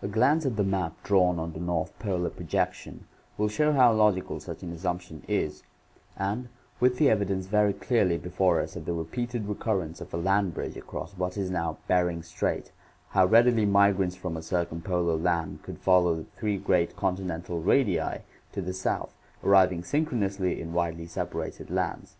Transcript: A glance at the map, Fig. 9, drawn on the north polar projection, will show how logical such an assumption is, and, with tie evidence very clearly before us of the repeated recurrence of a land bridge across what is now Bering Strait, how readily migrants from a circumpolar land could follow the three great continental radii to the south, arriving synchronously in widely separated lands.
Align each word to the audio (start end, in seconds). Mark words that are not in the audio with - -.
A 0.00 0.08
glance 0.08 0.46
at 0.46 0.56
the 0.56 0.64
map, 0.64 0.94
Fig. 1.02 1.02
9, 1.02 1.02
drawn 1.04 1.38
on 1.38 1.52
the 1.52 1.60
north 1.60 1.98
polar 1.98 2.30
projection, 2.30 3.04
will 3.36 3.48
show 3.50 3.74
how 3.74 3.92
logical 3.92 4.40
such 4.40 4.62
an 4.62 4.72
assumption 4.72 5.22
is, 5.28 5.64
and, 6.16 6.48
with 6.80 6.98
tie 6.98 7.04
evidence 7.04 7.44
very 7.44 7.74
clearly 7.74 8.16
before 8.16 8.58
us 8.62 8.74
of 8.74 8.86
the 8.86 8.94
repeated 8.94 9.46
recurrence 9.46 10.00
of 10.00 10.14
a 10.14 10.16
land 10.16 10.54
bridge 10.54 10.78
across 10.78 11.12
what 11.18 11.36
is 11.36 11.50
now 11.50 11.76
Bering 11.88 12.22
Strait, 12.22 12.72
how 13.10 13.26
readily 13.26 13.66
migrants 13.66 14.16
from 14.16 14.34
a 14.34 14.40
circumpolar 14.42 15.16
land 15.16 15.62
could 15.62 15.78
follow 15.78 16.14
the 16.14 16.24
three 16.38 16.56
great 16.56 16.96
continental 16.96 17.60
radii 17.60 18.22
to 18.52 18.62
the 18.62 18.72
south, 18.72 19.14
arriving 19.44 19.84
synchronously 19.84 20.58
in 20.58 20.72
widely 20.72 21.04
separated 21.04 21.70
lands. 21.70 22.16